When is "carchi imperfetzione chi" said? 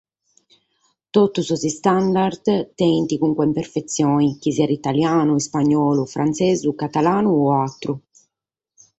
3.19-4.49